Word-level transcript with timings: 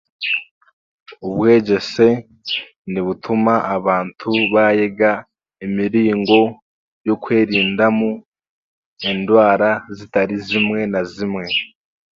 Obwegyese 1.25 2.07
nibutuma 2.91 3.53
abantu 3.75 4.29
baayega 4.53 5.11
emiringo 5.65 6.41
y'okwerindamu 7.05 8.09
endwara 9.09 9.69
zitari 9.97 10.35
zimwe 10.47 10.79
na 10.91 11.01
zimwe 11.11 11.45